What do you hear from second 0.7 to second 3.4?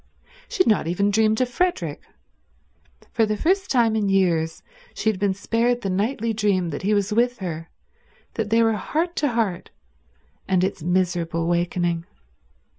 even dreamed of Frederick. For the